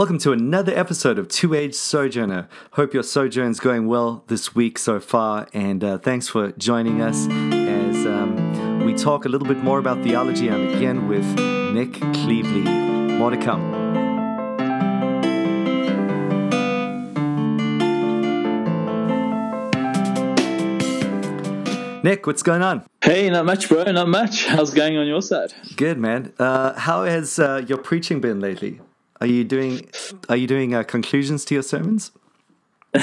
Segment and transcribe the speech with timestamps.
[0.00, 2.48] Welcome to another episode of Two Age Sojourner.
[2.70, 7.26] Hope your sojourn's going well this week so far, and uh, thanks for joining us
[7.28, 11.26] as um, we talk a little bit more about theology and again with
[11.74, 12.64] Nick Cleveley.
[13.18, 13.60] More to come.
[22.02, 22.86] Nick, what's going on?
[23.02, 23.84] Hey, not much, bro.
[23.84, 24.46] Not much.
[24.46, 25.52] How's it going on your side?
[25.76, 26.32] Good, man.
[26.38, 28.80] Uh, how has uh, your preaching been lately?
[29.20, 29.88] Are you doing
[30.28, 32.12] Are you doing uh, conclusions to your sermons?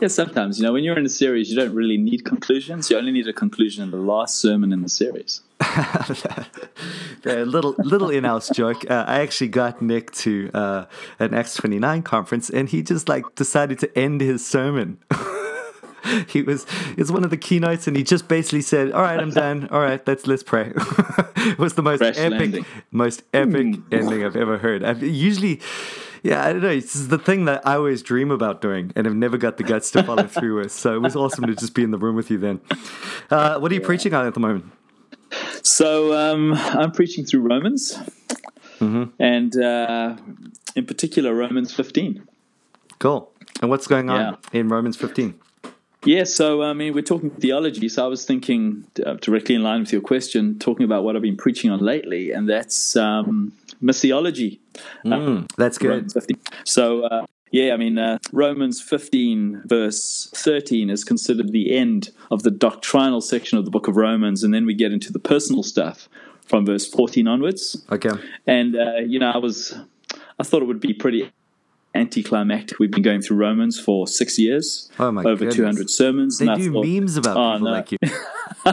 [0.00, 0.58] yeah, sometimes.
[0.58, 2.90] You know, when you're in a series, you don't really need conclusions.
[2.90, 5.42] You only need a conclusion in the last sermon in the series.
[7.24, 8.88] a little little in-house joke.
[8.88, 10.84] Uh, I actually got Nick to uh,
[11.18, 14.98] an Acts twenty nine conference, and he just like decided to end his sermon.
[16.28, 19.30] he was it's one of the keynotes and he just basically said all right i'm
[19.30, 19.68] done.
[19.70, 20.72] All right let's let's pray.
[21.42, 22.66] It was the most Fresh epic landing.
[22.90, 24.84] most epic ending i've ever heard.
[24.84, 25.60] I've, usually
[26.22, 26.74] yeah i don't know.
[26.74, 29.62] This is the thing that i always dream about doing and i've never got the
[29.64, 30.72] guts to follow through with.
[30.72, 32.60] So it was awesome to just be in the room with you then.
[33.30, 34.66] Uh, what are you preaching on at the moment?
[35.62, 37.96] So um, I'm preaching through Romans,
[38.80, 40.16] and uh,
[40.74, 42.26] in particular Romans 15.
[42.98, 43.30] cool.
[43.62, 44.20] And what's going on
[44.52, 44.58] Yeah.
[44.60, 45.34] in romans 15
[46.04, 47.88] Yeah, so I mean, we're talking theology.
[47.88, 51.22] So I was thinking uh, directly in line with your question, talking about what I've
[51.22, 54.58] been preaching on lately, and that's um, missiology.
[55.04, 56.10] Mm, that's good
[56.64, 62.44] So, uh, yeah, I mean, uh, Romans 15, verse 13, is considered the end of
[62.44, 64.44] the doctrinal section of the book of Romans.
[64.44, 66.08] And then we get into the personal stuff
[66.46, 67.84] from verse 14 onwards.
[67.90, 68.10] okay
[68.46, 69.76] And, uh, you know, I was,
[70.38, 71.32] I thought it would be pretty
[71.94, 72.78] anticlimactic.
[72.78, 75.56] We've been going through Romans for six years, Oh, my over goodness.
[75.56, 76.38] 200 sermons.
[76.38, 77.72] they do thought, memes about Oh, people no.
[77.72, 77.98] like you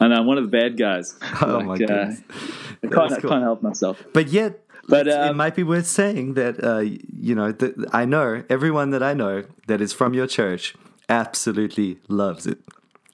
[0.00, 1.14] and I'm one of the bad guys.
[1.42, 2.12] Oh, Like, my uh.
[2.84, 3.30] I can't, cool.
[3.30, 4.02] can't help myself.
[4.12, 7.74] But yet, But, it's- it um, might be worth saying that uh, you know that
[7.92, 10.74] I know everyone that I know that is from your church
[11.08, 12.58] absolutely loves it.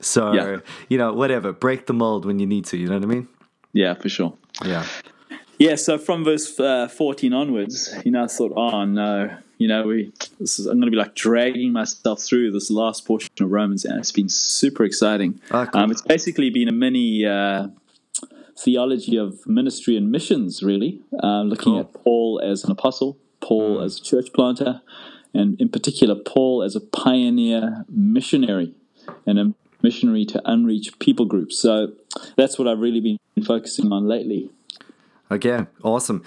[0.01, 0.59] So Yeah.
[0.89, 2.77] you know, whatever, break the mold when you need to.
[2.79, 3.29] You know what I mean?
[3.75, 4.33] Yeah, for sure.
[4.65, 4.87] Yeah.
[5.59, 9.89] Yeah, so from verse uh, 14 onwards, you know, I thought, oh no, you know,
[9.89, 13.51] we this is, I'm going to be like dragging myself through this last portion of
[13.51, 15.41] Romans, and it's been super exciting.
[15.51, 15.81] Ah, cool.
[15.83, 17.69] um, it's basically been a mini uh,
[18.57, 21.81] theology of ministry and missions, really, uh, looking Cool.
[21.81, 24.81] at Paul as an apostle, Paul as a church planter,
[25.35, 28.75] and in particular, Paul as a pioneer missionary
[29.27, 31.59] and a missionary to unreached people groups.
[31.59, 31.93] So
[32.37, 34.51] that's what I've really been focusing on lately.
[35.31, 35.67] Okay.
[35.83, 36.23] Awesome.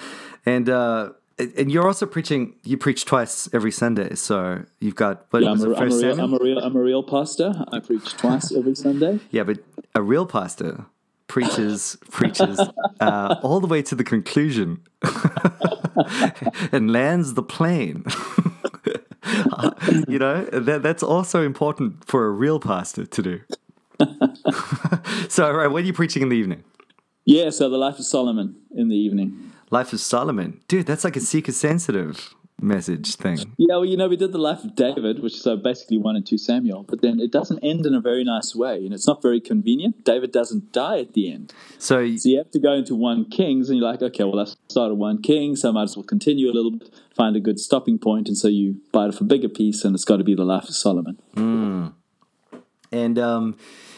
[0.46, 1.12] And uh,
[1.58, 2.56] and you're also preaching.
[2.64, 4.16] You preach twice every Sunday.
[4.16, 6.82] So you've got what Yeah, I'm a, I'm, a real, I'm a real I'm a
[6.82, 7.54] real pastor.
[7.72, 9.20] I preach twice every Sunday.
[9.32, 9.60] Yeah, but
[9.96, 10.86] a real pastor
[11.28, 12.60] preaches preaches
[13.00, 14.82] uh, all the way to the conclusion
[16.72, 18.04] and lands the plane.
[20.08, 23.40] you know that that's also important for a real pastor to do.
[25.30, 26.64] so, right, what are you preaching in the evening?
[27.26, 29.52] Yeah, so the life of Solomon in the evening.
[29.70, 30.86] Life of Solomon, dude.
[30.86, 33.38] That's like a seeker sensitive message thing.
[33.58, 36.16] Yeah, well, you know, we did the life of David, which is uh, basically one
[36.16, 39.08] and two Samuel, but then it doesn't end in a very nice way, and it's
[39.08, 40.04] not very convenient.
[40.04, 43.70] David doesn't die at the end, So, so you have to go into one Kings,
[43.70, 46.50] and you're like, okay, well, I started one King, so I might as well continue
[46.50, 49.50] a little bit, find a good stopping point, and so you bite off a bigger
[49.50, 51.18] piece, and it's got to be the life of Solomon.
[52.92, 53.58] and um,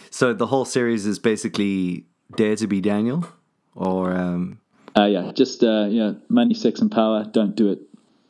[0.09, 3.27] so the whole series is basically Dare to be Daniel,
[3.75, 4.59] or um,
[4.97, 7.25] Uh, yeah, just uh, you know, money, sex, and power.
[7.31, 7.79] Don't do it.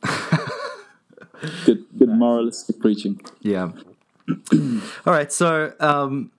[1.64, 3.20] good, good moralistic preaching.
[3.40, 3.72] Yeah.
[4.52, 5.32] All right.
[5.32, 6.30] So, um,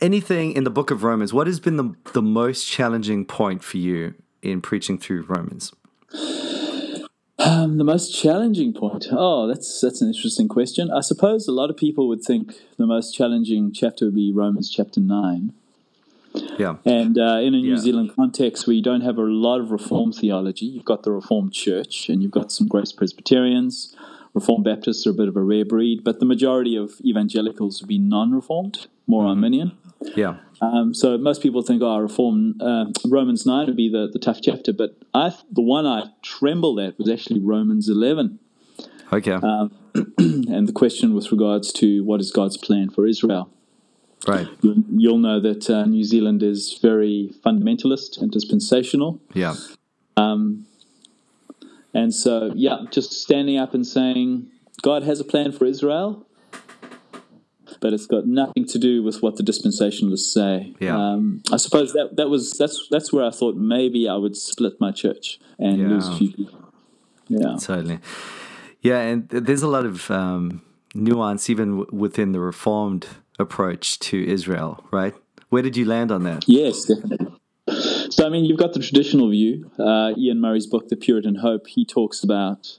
[0.00, 3.78] anything in the book of Romans, what has been the, the most challenging point for
[3.78, 5.72] you in preaching through Romans?
[7.38, 9.06] Um, the most challenging point.
[9.12, 10.90] Oh, that's that's an interesting question.
[10.90, 14.68] I suppose a lot of people would think the most challenging chapter would be Romans
[14.68, 15.52] chapter nine.
[16.58, 16.76] Yeah.
[16.84, 17.76] And uh, in a New Yeah.
[17.76, 21.52] Zealand context, where you don't have a lot of Reformed theology, you've got the Reformed
[21.52, 23.94] Church, and you've got some Grace Presbyterians.
[24.34, 27.88] Reformed Baptists are a bit of a rare breed, but the majority of evangelicals would
[27.88, 29.72] be non-Reformed, more Arminian.
[30.14, 30.36] Yeah.
[30.60, 34.40] Um, so most people think, oh, Reform uh, Romans nine would be the, the tough
[34.42, 38.38] chapter, but I the one I trembled at was actually Romans eleven,
[39.12, 39.32] Okay.
[40.18, 43.50] and the question with regards to what is God's plan for Israel.
[44.28, 44.48] Right.
[44.62, 49.54] You'll, you'll know that uh, New Zealand is very fundamentalist and dispensational, Yeah.
[50.16, 50.66] Um,
[51.94, 54.48] and so yeah, just standing up and saying
[54.82, 56.24] God has a plan for Israel.
[57.80, 60.74] But it's got nothing to do with what the dispensationalists say.
[60.80, 60.96] Yeah.
[60.98, 64.80] Um, I suppose that that was that's that's where I thought maybe I would split
[64.80, 65.88] my church and Yeah.
[65.88, 66.60] lose a few people.
[67.28, 67.56] Yeah.
[67.60, 68.00] Totally.
[68.80, 70.62] Yeah, and there's a lot of um,
[70.94, 73.06] nuance even w- within the reformed
[73.38, 75.14] approach to Israel, right?
[75.48, 76.44] Where did you land on that?
[76.46, 77.34] Yes, definitely.
[78.10, 79.70] So, I mean, you've got the traditional view.
[79.78, 82.78] Uh, Iain Murray's book, The Puritan Hope, he talks about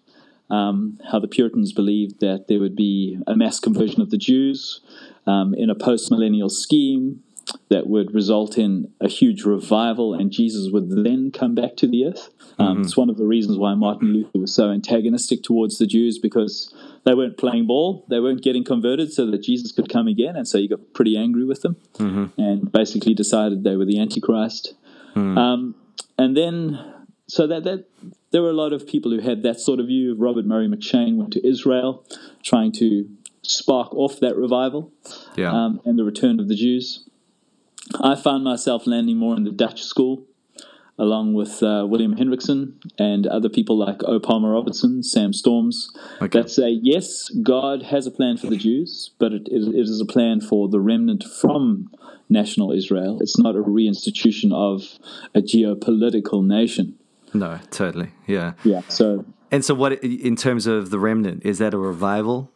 [0.50, 4.82] um, how the Puritans believed that there would be a mass conversion of the Jews
[5.28, 7.24] um, in a post millennial scheme
[7.70, 12.06] that would result in a huge revival, and Jesus would then come back to the
[12.06, 12.30] earth.
[12.58, 12.82] Um, mm-hmm.
[12.82, 16.74] It's one of the reasons why Martin Luther was so antagonistic towards the Jews because
[17.06, 20.48] they weren't playing ball, they weren't getting converted so that Jesus could come again, and
[20.48, 22.40] so he got pretty angry with them mm-hmm.
[22.40, 24.74] and basically decided they were the Antichrist.
[25.16, 25.38] Mm.
[25.38, 25.76] Um,
[26.18, 26.80] and then,
[27.28, 27.86] so that, that
[28.32, 30.16] there were a lot of people who had that sort of view.
[30.16, 32.06] Robert Murray M'Cheyne went to Israel
[32.44, 33.10] trying to
[33.42, 34.92] spark off that revival
[35.36, 35.52] yeah.
[35.52, 37.08] um, and the return of the Jews.
[38.00, 40.26] I found myself landing more in the Dutch school,
[41.00, 44.20] along with uh, William Hendriksen and other people like O.
[44.20, 45.90] Palmer Robertson, Sam Storms,
[46.22, 46.40] okay.
[46.40, 50.02] that say, yes, God has a plan for the Jews, but it, it, it is
[50.02, 51.90] a plan for the remnant from
[52.30, 53.20] national Israel.
[53.22, 55.00] It's not a reinstitution of
[55.34, 56.96] a geopolitical nation.
[57.34, 58.12] No, totally.
[58.28, 58.54] Yeah.
[58.64, 58.82] Yeah.
[58.90, 62.52] So, and so, what in terms of the remnant is that a revival?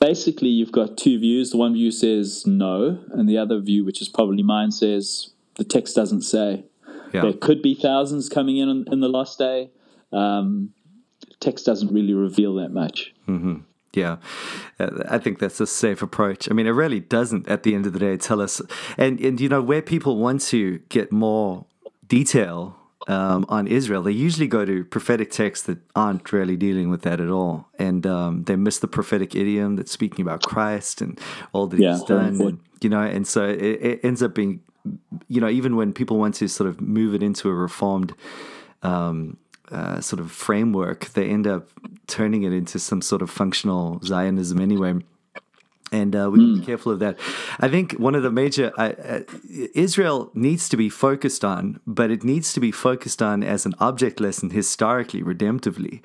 [0.00, 1.50] basically you've got two views.
[1.50, 5.64] The one view says no, and the other view, which is probably mine, says the
[5.64, 6.64] text doesn't say.
[7.12, 7.22] Yeah.
[7.22, 9.70] There could be thousands coming in in the last day.
[10.12, 10.72] Um,
[11.40, 13.14] text doesn't really reveal that much.
[13.28, 13.56] Mm-hmm.
[13.94, 14.16] Yeah,
[14.78, 16.48] uh, I think that's a safe approach.
[16.50, 18.60] I mean, it really doesn't at the end of the day tell us,
[18.96, 21.64] and and you know where people want to get more
[22.06, 22.78] detail
[23.08, 27.20] um, on Israel, they usually go to prophetic texts that aren't really dealing with that
[27.20, 31.18] at all, and um, they miss the prophetic idiom that's speaking about Christ and
[31.52, 34.60] all that yeah, He's done, and, you know, and so it, it, ends up being,
[35.28, 38.14] you know, even when people want to sort of move it into a reformed.
[38.82, 39.38] Um,
[39.70, 41.68] uh, sort of framework, they end up
[42.06, 44.94] turning it into some sort of functional Zionism anyway
[45.92, 46.60] and uh, we mm.
[46.60, 47.18] be careful of that.
[47.60, 49.20] I think one of the major uh, uh,
[49.74, 53.74] Israel needs to be focused on, but it needs to be focused on as an
[53.80, 56.00] object lesson historically, redemptively.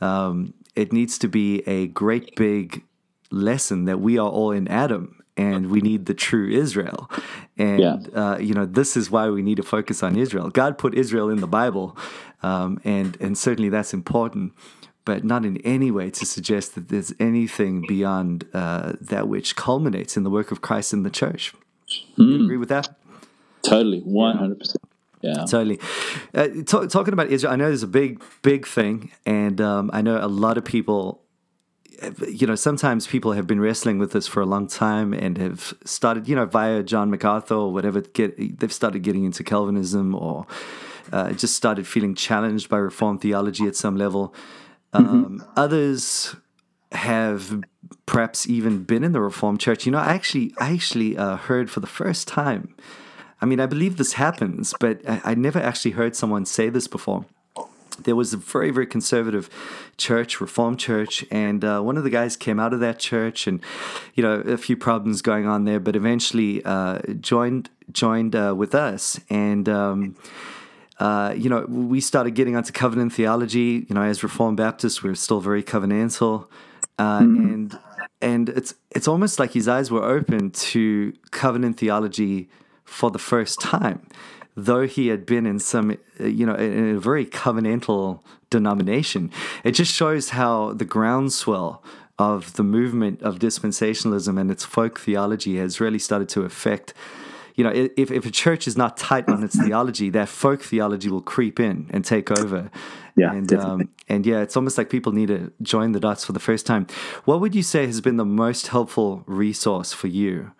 [0.00, 2.84] Um, it needs to be a great big
[3.30, 7.10] lesson that we are all in Adam and we need the true Israel.
[7.56, 7.96] And, yeah.
[8.14, 10.50] uh, you know, this is why we need to focus on Israel.
[10.50, 11.96] God put Israel in the Bible,
[12.42, 14.52] um, and, and certainly that's important
[15.04, 20.16] but not in any way to suggest that there's anything beyond uh, that which culminates
[20.16, 21.52] in the work of Christ in the church.
[22.18, 22.30] Mm.
[22.30, 22.88] You agree with that?
[23.62, 24.82] Totally, one hundred percent.
[25.20, 25.78] Yeah, totally.
[26.34, 30.02] Uh, t- talking about Israel, I know there's a big, big thing, and um, I
[30.02, 31.20] know a lot of people.
[32.28, 35.74] You know, sometimes people have been wrestling with this for a long time and have
[35.84, 38.00] started, you know, via John MacArthur or whatever.
[38.00, 40.46] Get they've started getting into Calvinism or
[41.12, 44.34] uh, just started feeling challenged by Reformed theology at some level.
[44.92, 45.08] Mm-hmm.
[45.08, 46.36] Um, others
[46.92, 47.62] have
[48.06, 49.86] perhaps even been in the Reformed Church.
[49.86, 52.74] You know, I actually, I actually uh, heard for the first time.
[53.40, 56.86] I mean, I believe this happens, but I, I never actually heard someone say this
[56.86, 57.26] before
[58.02, 59.48] there was a very very conservative
[59.96, 63.60] church reformed church and uh, one of the guys came out of that church and
[64.14, 68.74] you know a few problems going on there but eventually uh, joined joined uh, with
[68.74, 70.16] us and um,
[70.98, 73.84] uh, you know, we started getting onto covenant theology.
[73.88, 76.46] You know, as Reformed Baptists, we are still very covenantal,
[76.98, 77.52] uh, mm-hmm.
[77.52, 77.78] and
[78.22, 82.48] and it's it's almost like his eyes were open to covenant theology
[82.84, 84.06] for the first time,
[84.56, 88.20] though he had been in some, uh, you know, in a very covenantal
[88.50, 89.30] denomination.
[89.64, 91.82] It just shows how the groundswell
[92.18, 96.94] of the movement of dispensationalism and its folk theology has really started to affect
[97.56, 101.08] you know, if, if a church is not tight on its theology, that folk theology
[101.08, 102.68] will creep in and take over.
[103.16, 106.32] Yeah, and um, and yeah, it's almost like people need to join the dots for
[106.32, 106.88] the first time.
[107.26, 110.50] What would you say has been the most helpful resource for you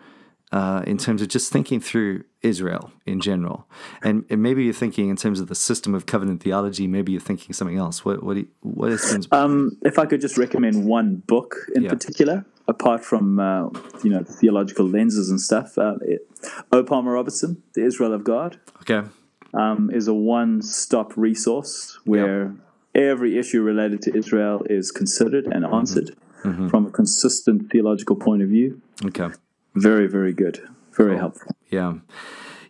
[0.54, 3.66] uh, in terms of just thinking through Israel in general?
[4.02, 6.87] And, and, maybe you're thinking in terms of the system of covenant theology.
[6.87, 8.04] Maybe you're thinking something else.
[8.04, 9.26] What what, you, what has?
[9.32, 11.90] Um, if I could just recommend one book in yeah.
[11.90, 13.68] particular, apart from uh,
[14.04, 16.28] you know theological lenses and stuff, uh, it,
[16.70, 16.84] O.
[16.84, 19.08] Palmer Robertson, The Israel of God, okay,
[19.54, 22.54] um, is a one-stop resource where
[22.94, 25.75] every issue related to Israel is considered and mm-hmm.
[25.75, 26.68] answered mm-hmm.
[26.68, 28.80] from a consistent theological point of view.
[29.04, 29.30] Okay,
[29.74, 30.60] very very good,
[30.92, 31.18] very cool.
[31.18, 31.56] helpful.
[31.70, 31.94] Yeah.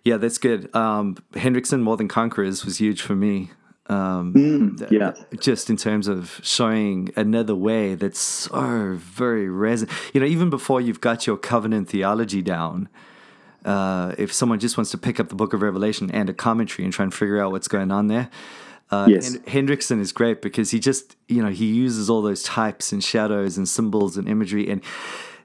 [0.04, 0.75] Yeah, that's good.
[0.76, 3.50] Um, Hendriksen, More Than Conquerors, was huge for me.
[3.87, 5.12] Um, mm, yeah.
[5.40, 9.96] Just in terms of showing another way that's so very resonant.
[10.12, 12.90] You know, even before you've got your covenant theology down,
[13.64, 16.84] uh, if someone just wants to pick up the book of Revelation and a commentary
[16.84, 18.28] and try and figure out what's going on there,
[18.90, 19.32] Uh, Yes.
[19.46, 23.02] Hen- Hendriksen is great because he just, you know, he uses all those types and
[23.02, 24.68] shadows and symbols and imagery.
[24.70, 24.82] And,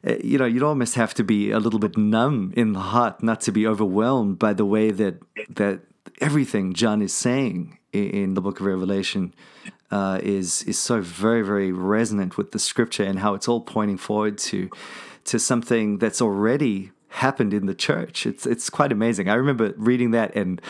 [0.03, 3.41] you know, you'd almost have to be a little bit numb in the heart not
[3.41, 5.81] to be overwhelmed by the way that, that
[6.21, 9.33] everything John is saying in, in the book of Revelation
[9.91, 13.97] uh, is, is so very, very resonant with the scripture and how it's all pointing
[13.97, 14.69] forward to,
[15.25, 18.25] to something that's already happened in the church.
[18.25, 19.29] It's it's quite amazing.
[19.29, 20.61] I remember reading that and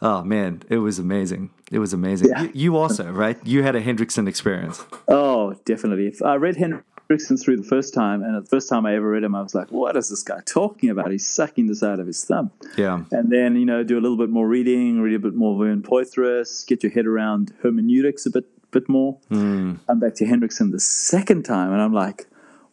[0.00, 1.50] oh man, it was amazing.
[1.70, 2.28] It was amazing.
[2.28, 2.42] Yeah.
[2.42, 3.36] You, you also, right?
[3.44, 4.84] You had a Hendriksen experience.
[5.08, 6.06] Oh, definitely.
[6.06, 6.84] If I read Hendriksen
[7.16, 9.70] through the first time, and the first time I ever read him, I was like,
[9.72, 11.10] "What is this guy talking about?
[11.10, 13.04] He's sucking this out of his thumb." Yeah.
[13.10, 15.82] And then you know, do a little bit more reading, read a bit more Vern
[15.82, 19.18] Poythress, get your head around hermeneutics a bit bit more.
[19.30, 19.76] Hmm.
[19.86, 22.26] Come back to Hendriksen the second time, and I'm like,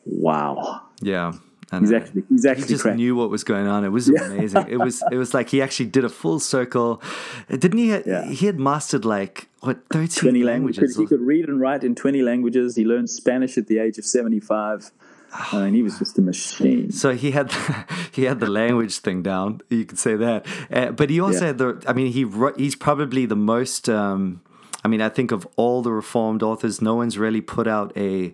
[0.05, 1.33] "Wow, Yeah.
[1.71, 3.83] I he's actually he's he just cracked." knew what was going on.
[3.83, 4.67] It was amazing.
[4.67, 7.01] It was it was like he actually did a full circle.
[7.49, 7.89] Didn't he?
[8.05, 8.25] Yeah.
[8.29, 10.95] He had mastered like what thirteen 20 languages.
[10.97, 12.75] He could read and write in 20 languages.
[12.75, 14.91] He learned Spanish at the age of 75.
[15.33, 16.91] I mean, he was just a machine.
[16.91, 17.51] So he had
[18.11, 19.61] he had the language thing down.
[19.69, 21.47] You could say that, uh, but he also Yeah.
[21.47, 21.83] had the.
[21.87, 23.89] I mean, he wrote, he's probably the most.
[23.89, 24.41] Um,
[24.83, 28.33] I mean, I think of all the Reformed authors, no one's really put out a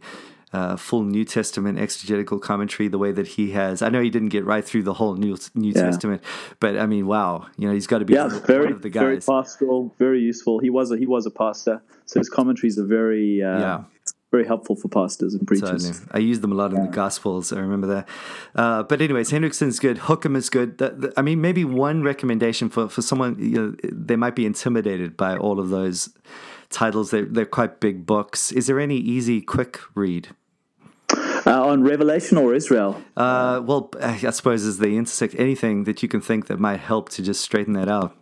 [0.54, 3.82] uh, full New Testament exegetical commentary the way that he has.
[3.82, 5.84] I know he didn't get right through the whole New New Yeah.
[5.84, 6.22] Testament,
[6.60, 8.90] but I mean, wow, you know, he's got to be Yeah, one very, of the
[8.90, 10.60] very pastoral, very useful.
[10.60, 13.84] He was a he was a pastor, so his commentaries are very uh, Yeah.
[14.32, 15.90] very helpful for pastors and preachers.
[15.90, 16.08] Totally.
[16.12, 17.52] I use them a lot in the Gospels.
[17.54, 18.08] I remember that.
[18.56, 19.98] Uh, but anyways, Hendriksen's good.
[20.08, 20.78] Hoekema is good.
[20.78, 24.46] The, the, I mean, maybe one recommendation for, for someone, you know, they might be
[24.46, 26.10] intimidated by all of those
[26.70, 27.12] titles.
[27.12, 28.52] They're, they're quite big books.
[28.54, 30.30] Is there any easy, quick read?
[31.48, 36.08] Uh, on Revelation or Israel, Uh, well, I suppose as they intersect anything that you
[36.10, 38.16] can think that might help to just straighten that out.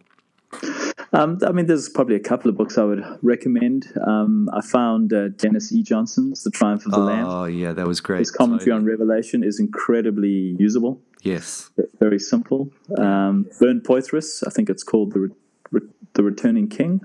[1.13, 3.91] um, I mean, there's probably a couple of books I would recommend.
[4.07, 5.83] Um, I found uh, Dennis E.
[5.83, 7.25] Johnson's *The Triumph of the Lamb*.
[7.27, 8.19] Oh, yeah, that was great.
[8.19, 11.01] His commentary on Revelation is incredibly usable.
[11.21, 11.69] Yes.
[11.99, 12.69] very simple.
[12.97, 15.29] Um, Vern Poythress, I think it's called the Re-
[15.71, 17.01] Re- the Returning King.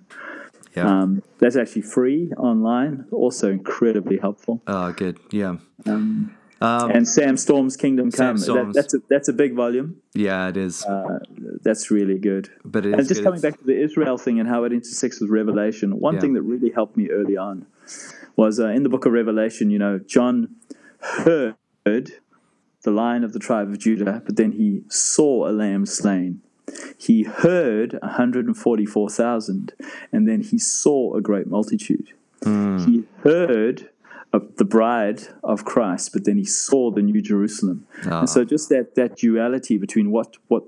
[0.77, 0.89] Yeah.
[1.03, 3.05] Um, that's actually free online.
[3.13, 4.61] Also incredibly helpful.
[4.67, 5.19] oh, good.
[5.31, 5.57] Yeah.
[5.87, 8.37] Um, Um, and Sam Storm's Kingdom Sam Come.
[8.37, 8.75] That, Storm's.
[8.77, 9.97] that's a that's a big volume.
[10.15, 10.85] yeah, it is.
[10.85, 11.19] Uh,
[11.63, 12.49] that's really good.
[12.65, 13.25] but it And just good.
[13.25, 16.21] coming back to the Israel thing and how it intersects with Revelation, one Yeah.
[16.23, 17.67] thing that really helped me early on
[18.37, 20.35] was uh, in the book of Revelation, you know, John
[21.01, 21.57] heard
[22.83, 26.41] the lion of the tribe of Judah, but then he saw a lamb slain.
[26.99, 29.73] He heard 144,000,
[30.13, 32.13] and then he saw a great multitude.
[32.43, 32.79] Hmm.
[32.79, 33.91] He heard
[34.33, 37.87] of the bride of Christ, but then he saw the new Jerusalem.
[38.03, 38.45] And so ah.
[38.45, 40.65] just that, that duality between what, what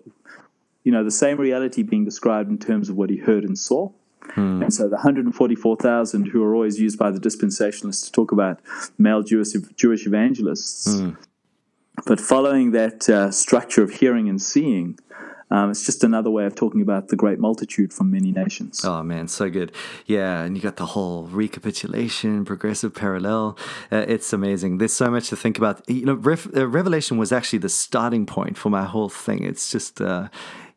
[0.85, 3.91] you know, the same reality being described in terms of what he heard and saw.
[4.31, 4.63] Hmm.
[4.63, 8.61] And so the 144,000 who are always used by the dispensationalists to talk about
[8.99, 11.01] male Jewish, Jewish evangelists.
[11.01, 11.11] Hmm.
[12.07, 14.99] But following that uh, structure of hearing and seeing,
[15.51, 18.85] um, it's just another way of talking about the great multitude from many nations.
[18.85, 19.73] Oh man, so good.
[20.07, 23.57] Yeah, and you got the whole recapitulation, progressive parallel.
[23.93, 24.79] Uh, it's amazing.
[24.79, 25.89] There's so much to think about.
[25.89, 29.45] You know, uh, Revelation was actually the starting point for my whole thing.
[29.45, 30.01] It's just.
[30.01, 30.29] Uh,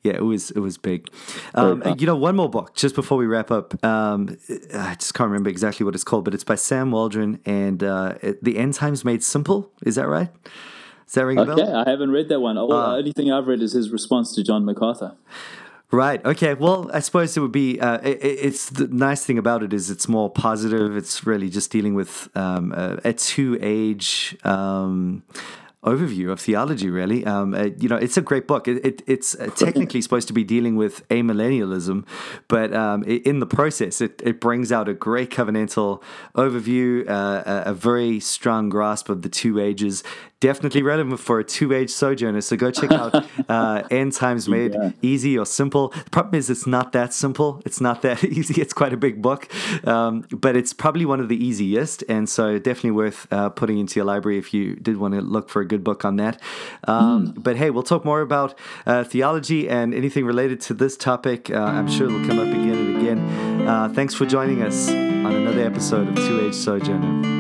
[0.02, 1.10] yeah, it was it was big.
[1.56, 3.84] Um, you know, one more book just before we wrap up.
[3.84, 4.38] Um,
[4.74, 8.16] I just can't remember exactly what it's called, but it's by Sam Waldron and uh,
[8.42, 9.74] the End Times Made Simple.
[9.86, 10.30] Is that right?
[11.10, 11.60] Does that ring a bell?
[11.60, 12.56] Okay, I haven't read that one.
[12.60, 12.92] All, Ah.
[12.92, 15.14] the only thing I've read is his response to John MacArthur.
[15.90, 16.24] Right.
[16.24, 16.54] Okay.
[16.54, 17.80] Well, I suppose it would be.
[17.82, 20.96] Uh, it, it's the nice thing about it is it's more positive.
[20.96, 25.24] It's really just dealing with um, a, a two-age um,
[25.84, 26.90] overview of theology.
[26.90, 28.68] Really, um, uh, you know, it's a great book.
[28.68, 32.06] It, it, it's uh, technically supposed to be dealing with amillennialism,
[32.48, 36.02] but um, i in the process, it, it brings out a great covenantal
[36.36, 40.04] overview, uh, a, a very strong grasp of the two ages.
[40.42, 42.40] Definitely relevant for a two-age sojourner.
[42.40, 44.92] So go check out uh, End Times Made Yeah.
[45.02, 45.90] easy or simple.
[45.90, 47.62] The problem is it's not that simple.
[47.66, 48.62] It's not that easy.
[48.62, 49.50] It's quite a big book,
[49.86, 53.96] um, but it's probably one of the easiest, and so definitely worth uh, putting into
[54.00, 56.36] your library if you did want to look for a good book on that.
[56.88, 58.52] Um, But hey, we'll talk more about
[58.86, 61.50] uh, theology and anything related to this topic.
[61.50, 63.20] Uh, I'm sure it'll come up again and again.
[63.68, 67.39] Uh, thanks for joining us on another episode of Two Age Sojourner.